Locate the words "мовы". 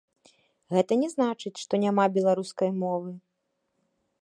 2.85-3.11